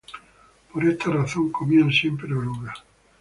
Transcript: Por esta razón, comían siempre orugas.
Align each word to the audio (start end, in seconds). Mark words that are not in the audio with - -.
Por 0.73 0.83
esta 0.83 1.11
razón, 1.11 1.51
comían 1.51 1.91
siempre 1.91 2.33
orugas. 2.33 2.79